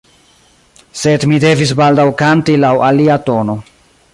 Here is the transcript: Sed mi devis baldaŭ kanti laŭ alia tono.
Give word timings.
Sed 1.01 1.27
mi 1.33 1.37
devis 1.43 1.73
baldaŭ 1.81 2.07
kanti 2.23 2.57
laŭ 2.65 2.75
alia 2.89 3.19
tono. 3.29 3.59